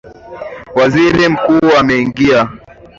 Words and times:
Waziri 0.75 1.29
mkuu 1.29 1.67
ameingia 1.79 2.49